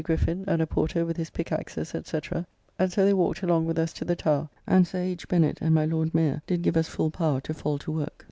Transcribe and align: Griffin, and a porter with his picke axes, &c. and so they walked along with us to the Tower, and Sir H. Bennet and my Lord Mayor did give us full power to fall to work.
Griffin, 0.03 0.43
and 0.47 0.63
a 0.63 0.65
porter 0.65 1.05
with 1.05 1.15
his 1.15 1.29
picke 1.29 1.51
axes, 1.51 1.89
&c. 1.89 1.95
and 2.79 2.91
so 2.91 3.05
they 3.05 3.13
walked 3.13 3.43
along 3.43 3.67
with 3.67 3.77
us 3.77 3.93
to 3.93 4.03
the 4.03 4.15
Tower, 4.15 4.49
and 4.65 4.87
Sir 4.87 4.97
H. 4.97 5.27
Bennet 5.27 5.59
and 5.61 5.75
my 5.75 5.85
Lord 5.85 6.15
Mayor 6.15 6.41
did 6.47 6.63
give 6.63 6.75
us 6.75 6.87
full 6.89 7.11
power 7.11 7.39
to 7.41 7.53
fall 7.53 7.77
to 7.77 7.91
work. 7.91 8.19